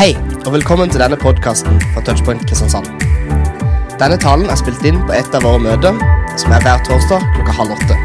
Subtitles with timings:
[0.00, 0.14] Hei,
[0.46, 2.86] og velkommen til denne podkasten fra Touchpoint Kristiansand.
[4.00, 5.98] Denne talen er spilt inn på et av våre møter,
[6.40, 7.98] som er hver torsdag klokka halv åtte.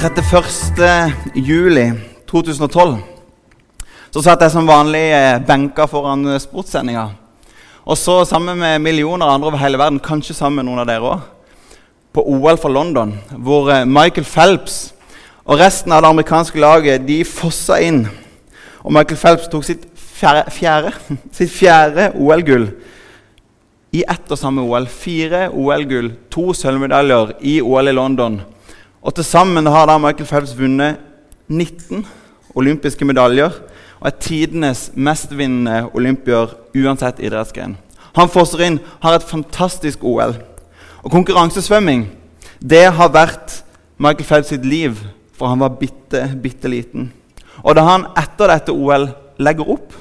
[0.00, 1.36] 31.
[1.36, 1.84] juli
[2.32, 2.96] 2012
[4.16, 7.10] så satt jeg som vanlig eh, benka foran eh, sportssendinga.
[7.84, 11.12] Og så sammen med millioner andre over hele verden, kanskje sammen med noen av dere
[11.12, 11.32] òg,
[12.16, 14.94] på OL for London, hvor eh, Michael Phelps
[15.44, 18.06] og resten av det amerikanske laget de fossa inn.
[18.86, 20.92] Og Michael Phelps tok sitt fjerde, fjerde,
[21.58, 22.68] fjerde OL-gull
[23.96, 24.86] i ett og samme OL.
[24.90, 28.38] Fire OL-gull, to sølvmedaljer i OL i London.
[29.02, 31.02] Og til sammen har da Michael Phelps vunnet
[31.48, 32.06] 19
[32.56, 33.52] olympiske medaljer
[33.96, 37.76] og er tidenes mestvinnende olympier uansett idrettsgren.
[38.16, 40.36] Han fosser inn, har et fantastisk OL.
[41.02, 42.06] Og konkurransesvømming
[42.60, 43.60] det har vært
[43.98, 44.98] Michael Phelps sitt liv,
[45.36, 47.10] for han var bitte, bitte liten.
[47.64, 49.08] Og da han etter dette OL
[49.42, 49.94] legger opp,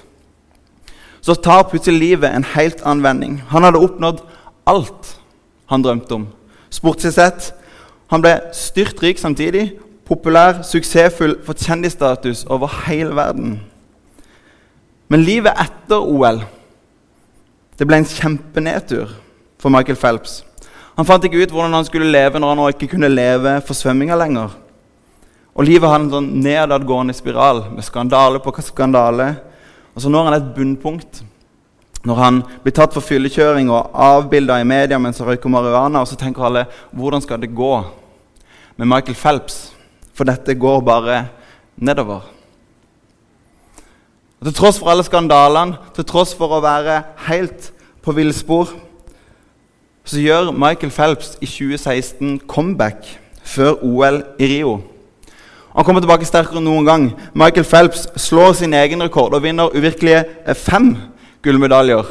[1.25, 3.37] så tar plutselig livet en helt annen vending.
[3.49, 4.21] Han hadde oppnådd
[4.69, 5.15] alt
[5.71, 6.27] han drømte om.
[6.69, 7.53] Sportslig sett.
[8.13, 9.71] Han ble styrtrik samtidig.
[10.05, 13.55] Populær, suksessfull, fått kjendisstatus over hele verden.
[15.09, 16.43] Men livet etter OL
[17.75, 19.09] det ble en kjempenedtur
[19.59, 20.43] for Michael Phelps.
[20.95, 24.15] Han fant ikke ut hvordan han skulle leve når han ikke kunne leve for svømminga
[24.19, 24.53] lenger.
[25.55, 29.29] Og livet hadde en sånn nedadgående spiral med skandale på skandale.
[29.95, 31.23] Og så når han et bunnpunkt
[32.05, 36.03] når han blir tatt for fyllekjøring og avbilda i media mens han røyker marihuana.
[36.03, 37.73] Og så tenker alle hvordan skal det gå
[38.77, 39.71] med Michael Phelps?
[40.15, 41.25] For dette går bare
[41.75, 42.21] nedover.
[44.39, 47.71] Og Til tross for alle skandalene, til tross for å være helt
[48.05, 48.69] på villspor,
[50.05, 53.09] så gjør Michael Phelps i 2016 comeback
[53.43, 54.77] før OL i Rio.
[55.75, 57.07] Han kommer tilbake sterkere enn noen gang.
[57.35, 60.93] Michael Phelps slår sin egen rekord og vinner uvirkelige fem
[61.43, 62.05] gullmedaljer.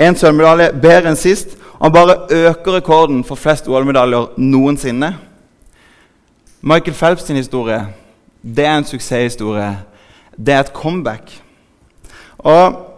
[0.00, 1.58] Én sølvmedalje, bedre enn sist.
[1.82, 5.16] Han bare øker rekorden for flest OL-medaljer noensinne.
[6.62, 7.82] Michael Phelps sin historie
[8.42, 9.78] det er en suksesshistorie.
[10.36, 11.42] Det er et comeback.
[12.38, 12.88] Og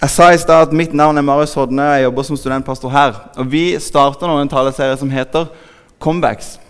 [0.00, 2.90] Jeg sa i stad at mitt navn er Marius Hodne, og jeg jobber som studentpastor
[2.90, 3.12] her.
[3.36, 5.46] Og Vi starter nå en taleserie som heter
[6.00, 6.60] Comebacks.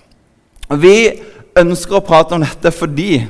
[0.68, 1.10] Og Vi
[1.58, 3.24] ønsker å prate om dette fordi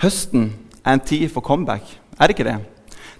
[0.00, 0.50] høsten
[0.84, 1.84] er en tid for comeback.
[2.18, 2.58] Er det ikke det?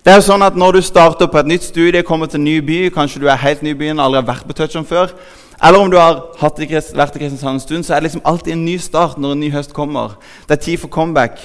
[0.00, 2.46] Det er jo sånn at Når du starter på et nytt studie, kommer til en
[2.48, 5.12] ny by, kanskje du er helt ny i byen, aldri har vært på Touchon før,
[5.60, 8.64] eller om du har vært i Kristiansand en stund, så er det liksom alltid en
[8.64, 10.16] ny start når en ny høst kommer.
[10.48, 11.42] Det er tid for comeback.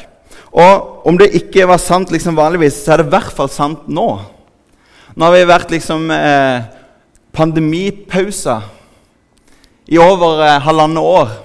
[0.55, 3.89] Og om det ikke var sant liksom vanligvis, så er det i hvert fall sant
[3.91, 4.07] nå.
[5.15, 6.63] Nå har vi vært liksom eh,
[7.35, 8.61] pandemipausa
[9.91, 11.35] i over eh, halvannet år.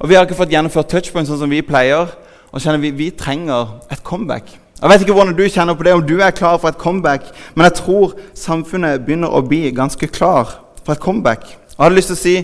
[0.00, 2.10] Og vi har ikke fått gjennomført touchpoint sånn som vi pleier.
[2.52, 4.52] Og kjenner vi, vi trenger et comeback.
[4.76, 7.30] Jeg vet ikke hvordan du kjenner på det, om du er klar for et comeback,
[7.56, 10.50] men jeg tror samfunnet begynner å bli ganske klar
[10.82, 11.46] for et comeback.
[11.48, 12.36] Og jeg hadde lyst til å si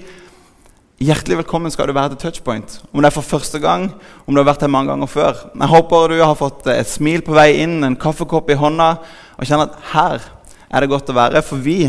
[1.03, 2.77] Hjertelig velkommen skal du være til Touchpoint.
[2.93, 3.89] Om det er for første gang,
[4.23, 5.41] om du har vært her mange ganger før.
[5.51, 8.87] Jeg håper du har fått et smil på vei inn, en kaffekopp i hånda,
[9.35, 10.29] og kjenner at her
[10.71, 11.89] er det godt å være, for vi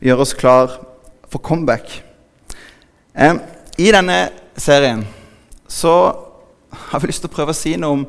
[0.00, 0.78] gjør oss klar
[1.28, 1.92] for comeback.
[3.12, 3.42] Eh,
[3.76, 4.16] I denne
[4.60, 5.06] serien
[5.70, 5.94] så
[6.90, 8.02] har vi lyst til å prøve å si noe om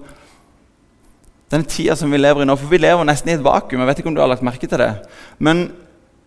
[1.51, 2.55] den tida som vi lever i nå.
[2.57, 3.81] For vi lever nesten i et vakuum.
[3.81, 4.91] Jeg vet ikke om du har lagt merke til det.
[5.43, 5.69] Men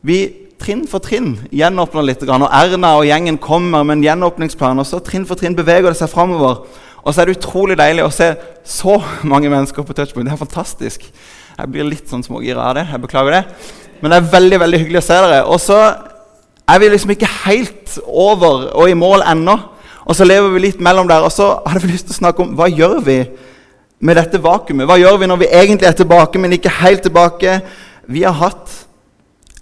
[0.04, 0.18] vi
[0.60, 2.24] trinn for trinn gjenåpner litt.
[2.24, 5.98] Og Erna og gjengen kommer med en gjenåpningsplan, og så trinn for trinn beveger det
[6.00, 6.64] seg framover.
[7.04, 8.30] Og så er det utrolig deilig å se
[8.68, 8.98] så
[9.28, 10.28] mange mennesker på touchpoint.
[10.28, 11.08] Det er fantastisk.
[11.54, 12.86] Jeg blir litt sånn smågira av det.
[12.92, 13.44] Jeg beklager det.
[14.00, 15.44] Men det er veldig veldig hyggelig å se dere.
[15.48, 15.80] Og så
[16.64, 19.56] er vi liksom ikke helt over og i mål ennå.
[20.04, 21.24] Og så lever vi litt mellom der.
[21.24, 23.18] Og så hadde vi lyst til å snakke om hva gjør vi
[24.04, 24.86] med dette vakuumet?
[24.88, 27.60] Hva gjør vi når vi egentlig er tilbake, men ikke helt tilbake?
[28.10, 28.72] Vi har hatt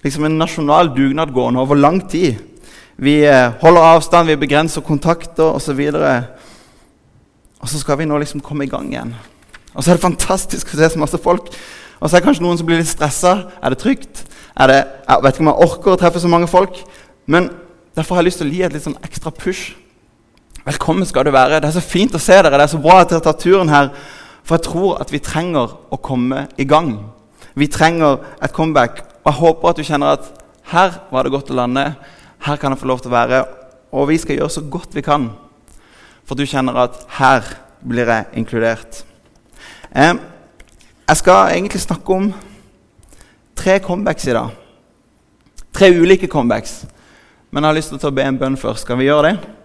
[0.02, 2.40] liksom en nasjonal dugnad gående over lang tid.
[3.02, 5.78] Vi eh, holder avstand, vi begrenser kontakter osv.
[5.94, 6.08] Og,
[7.62, 9.14] og så skal vi nå liksom komme i gang igjen.
[9.72, 11.52] Og så er det fantastisk å se så masse folk.
[12.02, 13.36] Og så er det kanskje noen som blir litt stressa.
[13.62, 14.24] Er det trygt?
[14.58, 16.82] Er det, jeg vet ikke om jeg orker å treffe så mange folk.
[17.30, 17.48] Men
[17.96, 19.70] derfor har jeg lyst til å gi et litt sånn ekstra push.
[20.62, 21.58] Velkommen skal du være.
[21.58, 22.54] Det er så fint å se dere.
[22.54, 23.88] Det er så bra at dere tar turen her.
[24.46, 26.92] For jeg tror at vi trenger å komme i gang.
[27.58, 29.00] Vi trenger et comeback.
[29.24, 30.28] Og Jeg håper at du kjenner at
[30.70, 31.96] her var det godt å lande.
[32.46, 33.40] Her kan jeg få lov til å være.
[33.90, 35.32] Og vi skal gjøre så godt vi kan.
[36.22, 37.42] For du kjenner at her
[37.82, 39.00] blir jeg inkludert.
[39.90, 42.28] Eh, jeg skal egentlig snakke om
[43.58, 44.54] tre comebacks i dag.
[45.74, 46.84] Tre ulike comebacks.
[47.50, 48.86] Men jeg har lyst til å be en bønn først.
[48.86, 49.61] Skal vi gjøre det?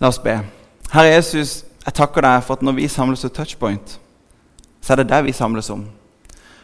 [0.00, 0.32] La oss be.
[0.94, 3.98] Herre Jesus, jeg takker deg for at når vi samles til touchpoint,
[4.80, 5.82] så er det der vi samles om.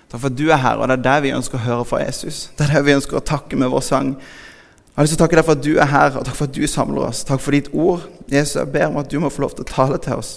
[0.08, 2.00] Takk for at du er her, og det er der vi ønsker å høre fra
[2.00, 2.46] Jesus.
[2.56, 4.14] Det er der vi ønsker å takke med vår sang.
[4.16, 6.48] Jeg har lyst til å takke deg for at du er her, og takk for
[6.48, 7.20] at du samler oss.
[7.28, 8.08] Takk for ditt ord.
[8.32, 10.32] Jesus, jeg ber om at du må få lov til å tale til oss.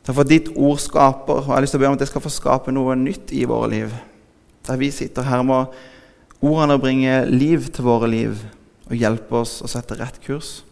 [0.00, 2.06] Takk for at ditt ord skaper, og jeg har lyst til å be om at
[2.06, 3.92] det skal få skape noe nytt i våre liv.
[4.64, 5.66] Der vi sitter her, må
[6.40, 8.40] ordene bringe liv til våre liv
[8.88, 10.62] og hjelpe oss å sette rett kurs.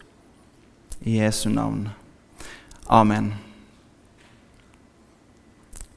[1.04, 1.88] I Jesu navn.
[2.86, 3.34] Amen.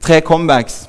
[0.00, 0.84] Tre comebacks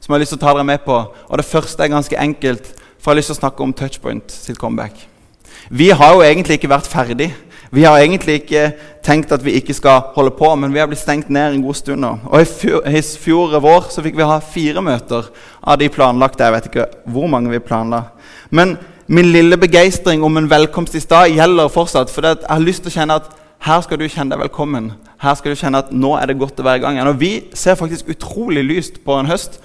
[0.00, 0.96] som jeg har lyst til å ta dere med på.
[1.28, 4.32] Og Det første er ganske enkelt, for jeg har lyst til å snakke om Touchpoint
[4.32, 5.06] sitt comeback.
[5.70, 7.30] Vi har jo egentlig ikke vært ferdig.
[7.70, 8.72] Vi har egentlig ikke
[9.06, 11.78] tenkt at vi ikke skal holde på, men vi har blitt stengt ned en god
[11.78, 12.16] stund nå.
[12.26, 12.82] Og I fjor,
[13.22, 15.28] fjor vår så fikk vi ha fire møter
[15.62, 16.42] av de planlagte.
[16.42, 18.08] Jeg vet ikke hvor mange vi planla.
[18.50, 18.74] Men
[19.06, 22.10] min lille begeistring om en velkomst i stad gjelder fortsatt.
[22.10, 24.92] For jeg har lyst til å kjenne at her skal du kjenne deg velkommen.
[25.20, 27.00] Her skal du kjenne at nå er det godt å være i gang.
[27.10, 29.60] Og vi ser faktisk utrolig lyst på en høst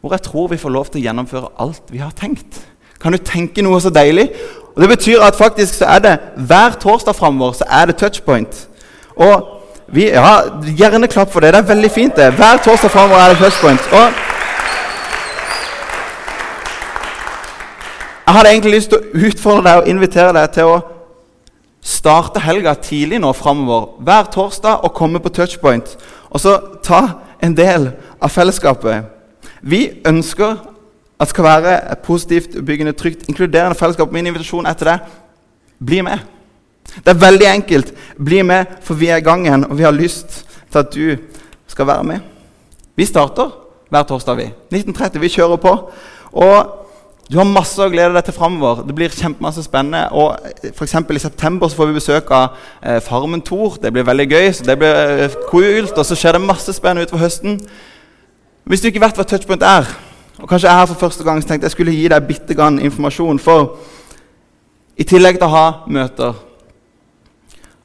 [0.00, 2.58] hvor jeg tror vi får lov til å gjennomføre alt vi har tenkt.
[3.02, 4.28] Kan du tenke noe så deilig?
[4.74, 8.66] Og Det betyr at faktisk så er det hver torsdag framover så er det touchpoint.
[9.16, 9.46] Og
[9.94, 11.54] vi, ja, Gjerne klapp for det.
[11.54, 12.16] Det er veldig fint.
[12.16, 12.32] det.
[12.34, 13.86] Hver torsdag framover er det touchpoint.
[13.92, 14.12] Og
[18.26, 20.95] jeg hadde egentlig lyst til å utfordre deg og invitere deg til å
[21.86, 23.96] starte helga tidlig nå framover.
[24.02, 25.96] Hver torsdag og komme på touchpoint.
[26.30, 27.02] Og så ta
[27.42, 29.06] en del av fellesskapet.
[29.62, 30.56] Vi ønsker
[31.16, 34.12] at det skal være et positivt, byggende, trygt, inkluderende fellesskap.
[34.12, 34.98] Min invitasjon etter det
[35.78, 36.24] bli med.
[36.96, 37.92] Det er veldig enkelt.
[38.18, 41.16] Bli med, for vi er i gang igjen, og vi har lyst til at du
[41.66, 42.20] skal være med.
[42.96, 43.50] Vi starter
[43.90, 44.36] hver torsdag.
[44.36, 44.44] vi.
[44.44, 45.20] 1930.
[45.20, 45.72] Vi kjører på.
[46.32, 46.85] Og
[47.26, 48.84] du har masse å glede deg til framover.
[48.86, 50.04] Det blir kjempemasse spennende.
[50.14, 50.36] Og
[50.78, 53.80] for I september så får vi besøk av eh, Farmen Thor.
[53.82, 54.52] Det blir veldig gøy.
[54.54, 54.94] så det blir
[55.24, 57.58] eh, kult, Og så skjer det masse spennende utover høsten.
[58.64, 59.90] Hvis du ikke vet hva touchpoint er,
[60.38, 62.78] og kanskje jeg her for første gang så tenkte jeg skulle gi deg bitte grann
[62.78, 63.42] informasjon.
[63.42, 63.74] For
[64.96, 66.38] i tillegg til å ha møter,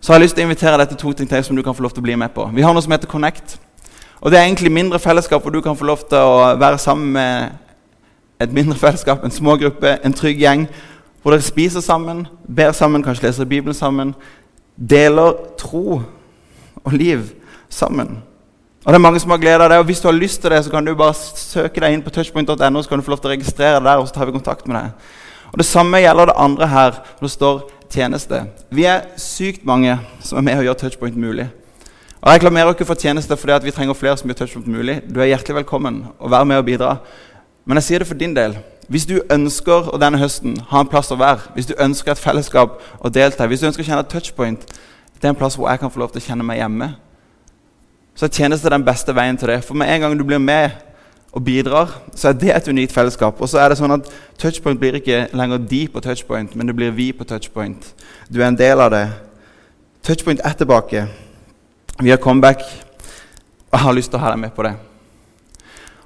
[0.01, 1.77] så har jeg lyst til å invitere deg til to ting til som du kan
[1.77, 2.45] få lov til å bli med på.
[2.53, 3.57] Vi har noe som heter Connect.
[4.21, 7.13] Og Det er egentlig mindre fellesskap hvor du kan få lov til å være sammen
[7.17, 7.70] med
[8.43, 10.67] et mindre fellesskap, en smågruppe, en trygg gjeng.
[11.21, 14.15] Hvor dere spiser sammen, ber sammen, kanskje leser Bibelen sammen.
[14.77, 16.01] Deler tro
[16.83, 17.29] og liv
[17.69, 18.17] sammen.
[18.85, 20.51] Og det er mange som har glede av det, og Hvis du har lyst til
[20.51, 23.21] det, så kan du bare søke deg inn på touchpoint.no, så kan du få lov
[23.21, 24.91] til å registrere deg der, og så tar vi kontakt med deg.
[25.51, 27.61] Og Det samme gjelder det andre her, når det står
[27.91, 28.45] tjeneste.
[28.71, 31.49] Vi er sykt mange som er med og gjør touchpoint mulig.
[32.21, 35.01] Og Jeg reklamerer ikke for tjeneste fordi at vi trenger flere som gjør touchpoint mulig.
[35.09, 36.95] Du er hjertelig velkommen å være med og bidra.
[37.65, 38.57] Men jeg sier det for din del.
[38.91, 42.19] Hvis du ønsker å denne høsten ha en plass å være, hvis du ønsker et
[42.19, 44.65] fellesskap å delta hvis du ønsker å kjenne et touchpoint
[45.21, 46.87] det er en plass hvor jeg kan få lov til å kjenne meg hjemme,
[48.17, 49.59] så er tjeneste den beste veien til det.
[49.61, 50.73] For med en gang du blir med
[51.31, 53.37] og bidrar, så er det et unikt fellesskap.
[53.37, 54.09] Og så er det sånn at
[54.41, 57.93] Touchpoint blir ikke lenger de på touchpoint, men det blir vi på touchpoint.
[58.33, 59.05] Du er en del av det.
[60.03, 61.05] Touchpoint er tilbake.
[62.01, 62.65] Vi har comeback.
[63.69, 64.73] Og jeg har lyst til å ha deg med på det.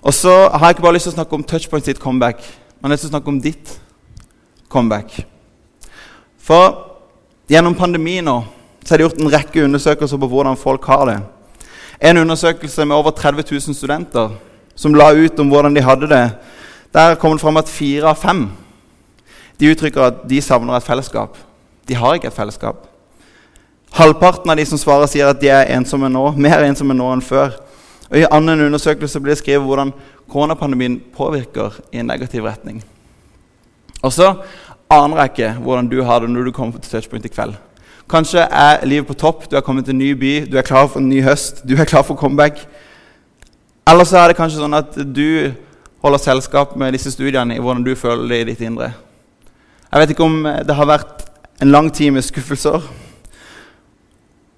[0.06, 2.44] Og så har jeg ikke bare lyst til å snakke om Touchpoint sitt comeback,
[2.78, 3.72] men jeg har lyst til å snakke om ditt
[4.70, 5.16] comeback.
[6.38, 6.76] For
[7.50, 8.44] gjennom pandemien nå
[8.86, 11.16] så er det gjort en rekke undersøkelser på hvordan folk har det.
[12.06, 14.36] En undersøkelse med over 30 000 studenter
[14.78, 16.26] som la ut om hvordan de hadde det.
[16.94, 18.46] Der kom det fram at fire av fem
[19.58, 21.38] de uttrykker at de savner et fellesskap.
[21.88, 22.86] De har ikke et fellesskap.
[23.96, 27.24] Halvparten av de som svarer, sier at de er ensomme nå, mer ensomme nå enn
[27.24, 27.56] før.
[28.12, 29.94] Og I annen undersøkelse blir det skrevet hvordan
[30.30, 32.84] koronapandemien påvirker i en negativ retning.
[34.04, 34.34] Og så
[34.90, 37.56] aner jeg ikke hvordan du har det når du kommer til Touchpoint i kveld.
[38.10, 40.86] Kanskje er livet på topp, du har kommet til en ny by, du er klar
[40.88, 42.60] for en ny høst, du er klar for comeback.
[43.90, 45.54] Eller så er det kanskje sånn at du
[46.06, 48.92] holder selskap med disse studiene i hvordan du føler det i ditt indre.
[49.90, 51.26] Jeg vet ikke om det har vært
[51.64, 52.86] en lang tid med skuffelser.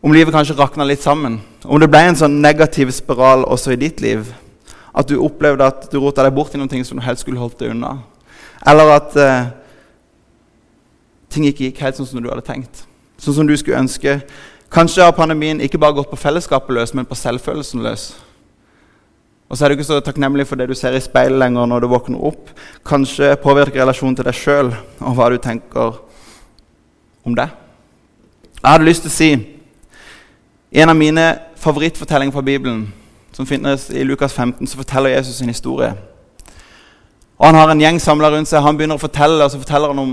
[0.02, 1.40] Om livet kanskje rakna litt sammen.
[1.66, 4.28] Om det ble en sånn negativ spiral også i ditt liv.
[4.98, 7.42] At du opplevde at du rota deg bort i noen ting som du helst skulle
[7.42, 7.98] holdt deg unna.
[8.68, 9.50] Eller at eh,
[11.34, 12.88] ting ikke gikk helt sånn som du hadde tenkt
[13.22, 14.20] sånn som du skulle ønske.
[14.74, 18.12] Kanskje har pandemien ikke bare gått på fellesskapet løs, men på selvfølelsen løs.
[19.48, 21.86] Og så er du ikke så takknemlig for det du ser i speilet lenger når
[21.86, 22.52] du våkner opp.
[22.88, 26.02] Kanskje påvirker relasjonen til deg sjøl og hva du tenker
[27.28, 27.48] om det.
[28.58, 29.30] Jeg hadde lyst til å si
[30.78, 32.94] en av mine favorittfortellinger fra Bibelen,
[33.32, 35.94] som finnes i Lukas 15, så forteller Jesus sin historie.
[37.38, 38.62] Og Han har en gjeng samla rundt seg.
[38.62, 40.12] Han begynner å fortelle, og så forteller han om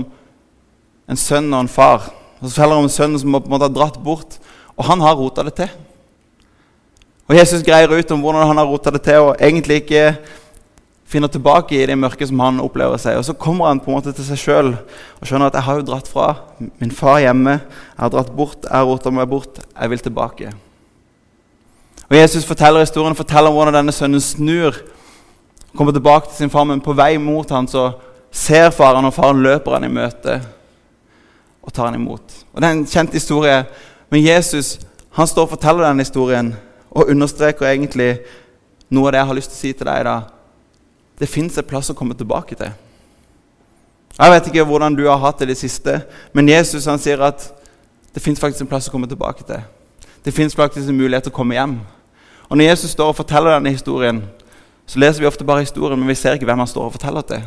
[1.09, 3.67] en sønn og en far og Så forteller han om sønnen som på en måte
[3.67, 4.39] har dratt bort.
[4.75, 5.69] Og han har rota det til.
[7.29, 10.17] Og Jesus greier ut om hvordan han har rota det til, og egentlig ikke
[11.05, 13.19] finner tilbake i det mørke som han opplever seg.
[13.19, 15.79] Og så kommer han på en måte til seg sjøl og skjønner at jeg har
[15.79, 16.27] jo dratt fra
[16.81, 17.59] min far hjemme.
[17.61, 19.61] Jeg har dratt bort, jeg rota meg bort.
[19.61, 20.51] Jeg vil tilbake.
[22.05, 24.77] Og Jesus forteller historien, forteller om hvordan denne sønnen snur.
[25.77, 27.91] Kommer tilbake til sin far, men på vei mot han så
[28.35, 30.39] ser faren, og faren løper han i møte
[31.65, 32.35] og tar han imot.
[32.53, 33.63] Og Det er en kjent historie,
[34.09, 34.77] men Jesus
[35.15, 36.53] han står og forteller denne historien
[36.91, 38.19] og understreker egentlig
[38.91, 40.34] noe av det jeg har lyst til å si til deg i dag.
[41.19, 42.71] Det fins et plass å komme tilbake til.
[44.15, 45.99] Jeg vet ikke hvordan du har hatt det i det siste,
[46.33, 47.49] men Jesus han sier at
[48.15, 49.63] det fins faktisk en plass å komme tilbake til.
[50.23, 51.79] Det fins faktisk en mulighet til å komme hjem.
[52.49, 54.23] Og Når Jesus står og forteller denne historien,
[54.85, 57.25] så leser vi ofte bare historien, men vi ser ikke hvem han står og forteller
[57.27, 57.43] til.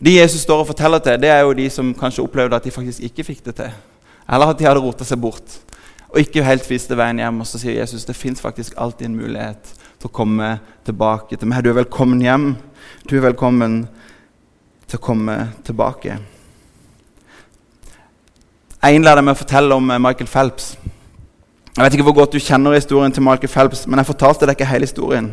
[0.00, 2.70] De Jesus står og forteller til, det er jo de som kanskje opplevde at de
[2.70, 3.74] faktisk ikke fikk det til.
[4.30, 5.58] Eller at de hadde rota seg bort
[6.10, 7.42] og ikke helt viste veien hjem.
[7.42, 10.54] Og så sier Jesus det fins faktisk alltid en mulighet til å komme
[10.86, 11.60] tilbake til meg.
[11.64, 12.54] Du er velkommen hjem.
[13.04, 13.82] Du er velkommen
[14.88, 15.34] til å komme
[15.66, 16.16] tilbake.
[18.80, 20.70] Jeg innleder med å fortelle om eh, Michael Phelps.
[21.76, 24.56] Jeg vet ikke hvor godt du kjenner historien til Michael Phelps, men jeg fortalte deg
[24.56, 25.28] ikke hele historien.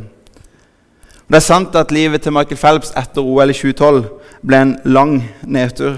[1.28, 4.04] Det er sant at livet til Michael Phelps etter OL i 2012
[4.44, 5.98] ble en lang nedtur.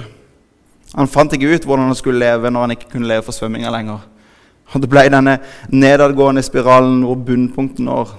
[0.94, 3.74] Han fant ikke ut hvordan han skulle leve når han ikke kunne leve for svømminga
[3.74, 4.06] lenger.
[4.74, 5.40] Og Det ble denne
[5.74, 8.14] nedadgående spiralen hvor bunnpunktet når.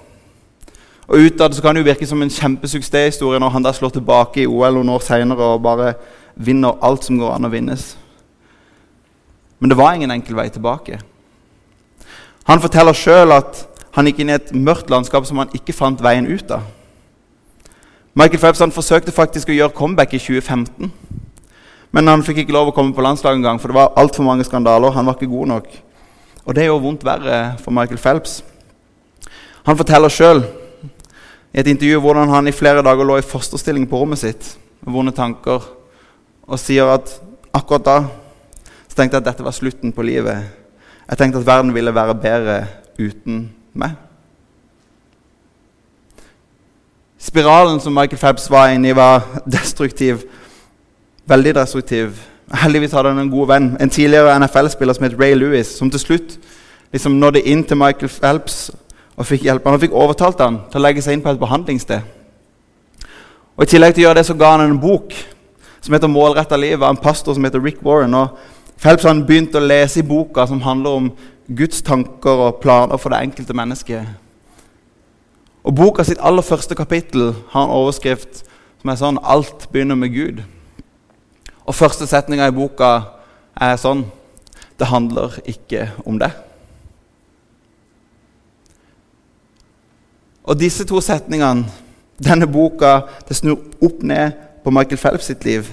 [1.10, 4.46] Og Utad kan det jo virke som en kjempesuksesshistorie når han da slår tilbake i
[4.46, 5.94] OL noen år senere og bare
[6.38, 7.96] vinner alt som går an å vinnes.
[9.58, 11.00] Men det var ingen enkel vei tilbake.
[12.46, 13.64] Han forteller sjøl at
[13.96, 16.62] han gikk inn i et mørkt landskap som han ikke fant veien ut av.
[18.14, 20.94] Michael Phelps han forsøkte faktisk å gjøre comeback i 2015.
[21.90, 24.46] Men han fikk ikke lov å komme på landslaget engang, for det var altfor mange
[24.46, 24.94] skandaler.
[24.94, 25.68] Han var ikke god nok.
[26.46, 28.40] Og det gjorde vondt verre for Michael Phelps.
[29.66, 30.46] Han forteller sjøl
[31.50, 34.94] i et intervju hvordan han i flere dager lå i fosterstilling på rommet sitt med
[34.94, 35.64] vonde tanker,
[36.46, 37.10] og sier at
[37.54, 37.96] akkurat da
[38.90, 40.46] så tenkte jeg at dette var slutten på livet.
[41.10, 42.56] Jeg tenkte at verden ville være bedre
[42.98, 43.94] uten meg.
[47.20, 50.24] Spiralen som Michael Phelps var inne i, var destruktiv.
[51.28, 52.18] Veldig destruktiv.
[52.62, 56.00] Heldigvis hadde han en god venn, en tidligere NFL-spiller som het Ray Lewis, som til
[56.00, 56.38] slutt
[56.92, 58.70] liksom nådde inn til Michael Phelps
[59.20, 59.66] og fikk hjelp.
[59.68, 62.06] Han fikk overtalt han til å legge seg inn på et behandlingssted.
[63.56, 65.12] Og I tillegg til å gjøre det så ga han en bok
[65.80, 68.14] som heter 'Målretta livet', av en pastor som heter Rick Warren.
[68.14, 68.28] Og
[68.78, 71.12] Phelps han begynte å lese i boka som handler om
[71.54, 74.06] Guds tanker og planer for det enkelte mennesket.
[75.64, 78.44] Og Boka sitt aller første kapittel har en overskrift
[78.80, 80.42] som er sånn 'Alt begynner med Gud'.
[81.66, 83.02] Og første setninga i boka
[83.60, 84.04] er sånn
[84.78, 86.49] 'Det handler ikke om det'.
[90.44, 91.66] Og disse to setningene,
[92.20, 94.32] denne boka, det snur opp ned
[94.64, 95.68] på Michael Phelps sitt liv.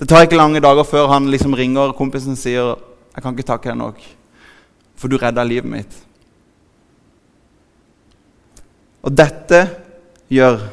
[0.00, 2.76] Det tar ikke lange dager før han liksom ringer kompisen og sier
[3.14, 4.00] 'Jeg kan ikke takke deg nok,
[4.96, 5.96] for du redda livet mitt'.
[9.02, 9.70] Og dette
[10.30, 10.68] gjør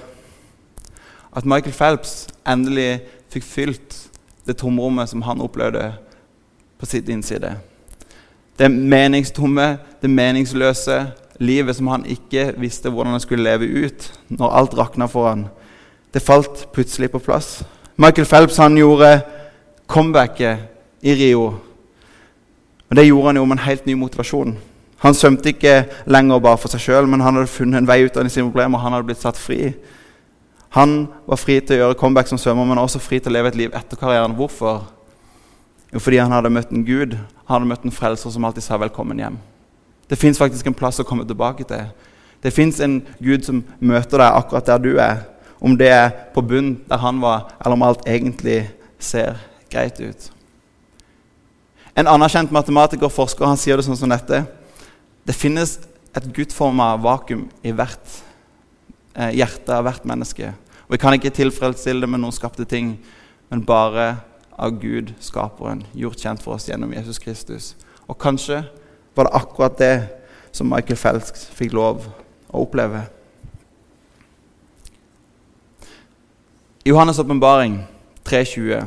[1.36, 4.10] at Michael Phelps endelig fikk fylt
[4.48, 5.94] det tomrommet som han opplevde
[6.80, 7.58] på sitt innside.
[8.60, 14.56] Det meningstomme, det meningsløse, livet som han ikke visste hvordan han skulle leve ut når
[14.60, 15.48] alt rakna for han.
[16.14, 17.64] Det falt plutselig på plass.
[17.98, 19.22] Michael Phelps han gjorde
[19.88, 20.58] comebacket
[21.02, 21.46] i Rio.
[22.90, 24.58] Og Det gjorde han jo med en helt ny motivasjon.
[24.98, 28.18] Han svømte ikke lenger bare for seg sjøl, men han hadde funnet en vei ut
[28.18, 28.82] av sine problemer.
[28.82, 29.74] Han hadde blitt satt fri.
[30.74, 33.52] Han var fri til å gjøre comeback som svømmer, men også fri til å leve
[33.54, 34.36] et liv etter karrieren.
[34.36, 34.88] Hvorfor?
[35.94, 37.14] Jo, fordi han hadde møtt en Gud.
[37.46, 39.38] Han hadde møtt en frelser som alltid sa 'velkommen hjem'.
[40.10, 41.90] Det fins faktisk en plass å komme tilbake til.
[42.44, 45.26] Det fins en Gud som møter deg akkurat der du er.
[45.60, 48.68] Om det er på bunn der han var, eller om alt egentlig
[49.00, 49.40] ser
[49.72, 50.30] greit ut.
[51.98, 54.44] En anerkjent matematiker og forsker han sier det sånn som dette.
[55.26, 55.80] Det finnes
[56.16, 58.14] et gudforma vakuum i hvert
[59.18, 60.54] eh, hjerte av hvert menneske.
[60.86, 62.96] Og Vi kan ikke tilfredsstille det med noen skapte ting,
[63.50, 64.20] men bare
[64.58, 67.74] av Gud, skaperen, gjort kjent for oss gjennom Jesus Kristus.
[68.08, 68.64] Og kanskje
[69.18, 69.96] var det akkurat det
[70.52, 72.06] som Michael Phelps fikk lov
[72.48, 73.04] å oppleve.
[76.86, 77.82] I Johannes' åpenbaring
[78.24, 78.86] 3.20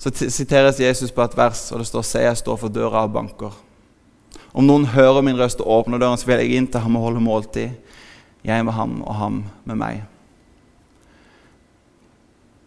[0.00, 3.12] så siteres Jesus på et vers, og det står 'Se, jeg står for døra og
[3.12, 3.56] banker'.
[4.54, 7.02] Om noen hører min røst og åpner døren, så vil jeg inn til ham og
[7.02, 7.70] holde måltid.
[8.44, 10.02] Jeg med ham og ham med meg.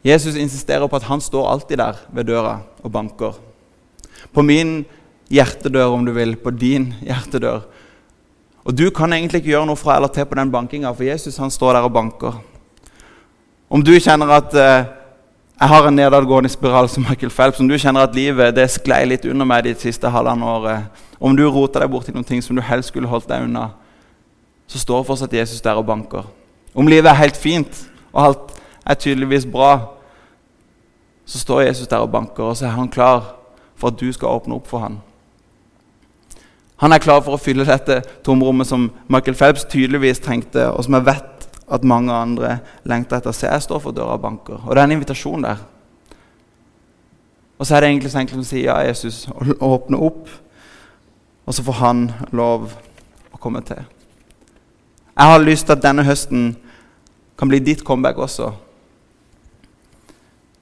[0.04, 3.34] Jesus insisterer på at han står alltid der ved døra og banker.
[4.34, 4.86] På min
[5.34, 7.64] hjertedør, om du vil, på din hjertedør.
[8.64, 11.40] Og du kan egentlig ikke gjøre noe fra eller til på den bankinga, for Jesus
[11.42, 12.38] han står der og banker.
[13.74, 14.86] Om du kjenner at eh,
[15.60, 19.04] jeg har en nedadgående spiral som Michael Phelps, om du kjenner at livet det sklei
[19.08, 22.58] litt under meg de siste halvannet året, om du roter deg borti noen ting som
[22.58, 23.70] du helst skulle holdt deg unna,
[24.68, 26.28] så står fortsatt Jesus der og banker.
[26.76, 29.72] Om livet er helt fint, og alt er tydeligvis bra,
[31.26, 33.36] så står Jesus der og banker, og så er han klar
[33.76, 35.00] for at du skal åpne opp for ham.
[36.84, 40.98] Han er klar for å fylle dette tomrommet som Michael Phelps tydeligvis trengte, og som
[40.98, 43.32] jeg vet at mange andre lengter etter.
[43.32, 44.58] Se, jeg står for døra og banker.
[44.60, 45.62] Og det er en invitasjon der.
[47.56, 50.28] Og så er det egentlig så enkelt å si ja, Jesus, og åpne opp.
[51.48, 52.02] Og så får han
[52.36, 52.74] lov
[53.32, 53.80] å komme til.
[55.14, 56.50] Jeg har lyst til at denne høsten
[57.40, 58.50] kan bli ditt comeback også.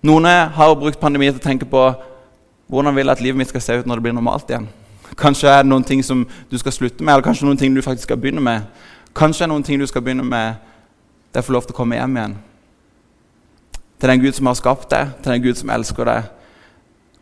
[0.06, 1.82] Noen har brukt pandemien til å tenke på
[2.72, 4.70] hvordan vil jeg at livet mitt skal se ut når det blir normalt igjen.
[5.18, 7.82] Kanskje er det noen ting som du skal slutte med, eller kanskje noen ting du
[7.82, 8.68] faktisk skal begynne med.
[9.15, 10.56] Kanskje er det noen ting du skal begynne med
[11.34, 12.38] det får lov til å komme hjem igjen.
[14.01, 16.32] Til den Gud som har skapt deg, til den Gud som elsker deg.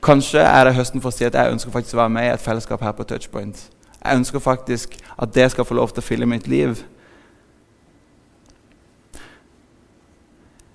[0.02, 2.32] Kanskje er det høsten for å si at jeg ønsker faktisk å være med i
[2.34, 3.66] et fellesskap her på Touchpoint.
[4.00, 6.80] Jeg ønsker faktisk at det skal få lov til å fylle mitt liv.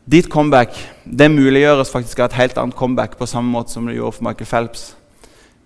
[0.04, 3.96] Ditt comeback det muliggjøres faktisk av et helt annet comeback på samme måte som det
[3.96, 4.92] gjorde for Michael Phelps.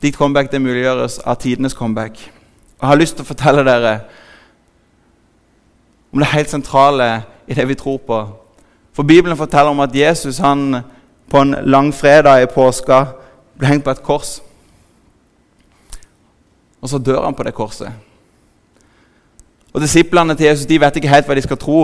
[0.03, 2.19] Ditt comeback det muliggjøres av tidenes comeback.
[2.79, 3.95] Og Jeg har lyst til å fortelle dere
[6.13, 7.09] om det helt sentrale
[7.49, 8.19] i det vi tror på.
[8.95, 10.83] For Bibelen forteller om at Jesus han
[11.31, 13.05] på en langfredag i påska
[13.59, 14.39] ble hengt på et kors.
[16.81, 17.91] Og så dør han på det korset.
[19.75, 21.81] Og Disiplene til Jesus de vet ikke helt hva de skal tro.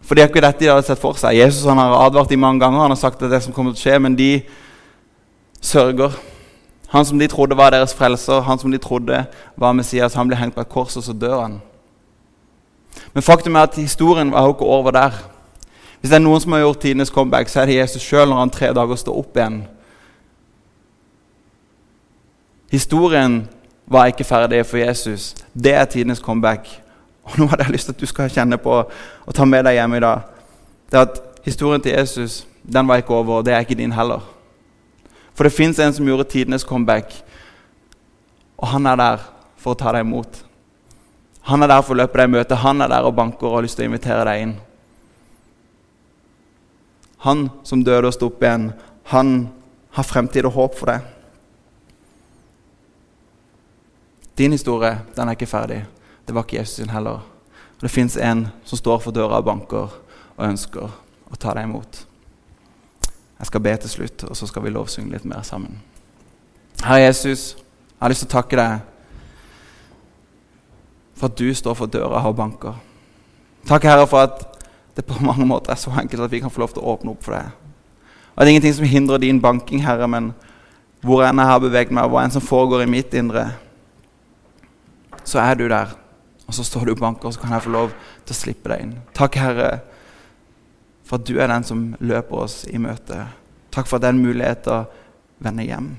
[0.00, 1.36] For det er ikke dette de hadde sett for seg.
[1.36, 2.80] Jesus han har advart dem mange ganger.
[2.80, 4.30] Han har sagt at det som kommer til å skje, men de
[5.60, 6.16] sørger.
[6.90, 9.24] Han som de trodde var deres frelser, han som de trodde
[9.56, 11.60] var Messias, han ble hengt på et kors, og så dør han.
[13.14, 15.14] Men faktum er at historien var jo ikke over der.
[16.00, 18.42] Hvis det er noen som har gjort tidenes comeback, så er det Jesus sjøl når
[18.42, 19.62] han tre dager står opp igjen.
[22.70, 23.40] Historien
[23.86, 25.34] var ikke ferdig for Jesus.
[25.54, 26.68] Det er tidenes comeback.
[27.24, 29.78] Og nå hadde jeg lyst til at du skal kjenne på og ta med deg
[29.78, 30.22] hjem i dag.
[30.90, 33.92] Det er at Historien til Jesus den var ikke over, og det er ikke din
[33.92, 34.20] heller.
[35.40, 37.14] For det fins en som gjorde tidenes comeback,
[38.60, 39.22] og han er der
[39.56, 40.42] for å ta deg imot.
[41.48, 43.54] Han er der for å løpe deg i møte, han er der og banker og
[43.54, 44.52] har lyst til å invitere deg inn.
[47.24, 48.66] Han som døde og sto opp igjen,
[49.14, 49.32] han
[49.96, 51.08] har fremtid og håp for deg.
[54.36, 55.80] Din historie den er ikke ferdig.
[56.28, 57.24] Det var ikke Jesus sin heller.
[57.24, 59.88] Og Det fins en som står for døra og banker
[60.36, 60.84] og ønsker
[61.32, 62.04] å ta deg imot.
[63.40, 65.78] Jeg skal be til slutt, og så skal vi lovsynge litt mer sammen.
[66.84, 68.86] Herre Jesus, jeg har lyst til å takke deg
[71.16, 72.76] for at du står for døra og banker.
[73.68, 74.44] Takk, Herre, for at
[74.96, 77.14] det på mange måter er så enkelt at vi kan få lov til å åpne
[77.14, 77.48] opp for deg.
[78.34, 80.30] Og Det er ingenting som hindrer din banking, Herre, men
[81.04, 83.46] hvor enn jeg har beveget meg, hva enn som foregår i mitt indre,
[85.24, 85.92] så er du der.
[86.48, 87.92] Og så står du og banker, og så kan jeg få lov
[88.24, 88.94] til å slippe deg inn.
[89.16, 89.68] Takk, Herre,
[91.10, 93.24] for at du er den som løper oss i møte.
[93.74, 95.90] Takk for den det en mulighet til å vende hjem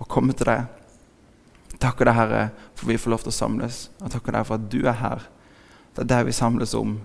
[0.00, 0.64] og komme til deg.
[1.78, 2.42] Takker deg, Herre,
[2.72, 3.82] for vi får lov til å samles.
[4.00, 5.28] Og takker deg for at du er her.
[5.92, 6.96] Det er det vi samles om,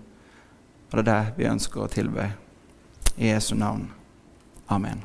[0.89, 2.31] og det er det vi ønsker å tilbe.
[3.17, 3.89] I Jesu navn.
[4.71, 5.03] Amen.